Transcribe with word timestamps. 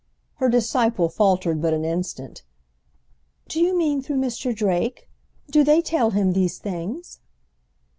Her 0.37 0.49
disciple 0.49 1.09
faltered 1.09 1.61
but 1.61 1.75
an 1.75 1.85
instant. 1.85 2.41
"Do 3.47 3.59
you 3.61 3.77
mean 3.77 4.01
through 4.01 4.15
Mr. 4.15 4.51
Drake? 4.51 5.07
Do 5.51 5.63
they 5.63 5.79
tell 5.83 6.09
him 6.09 6.33
these 6.33 6.57
things?" 6.57 7.19